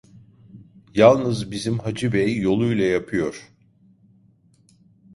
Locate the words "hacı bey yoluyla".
1.79-2.83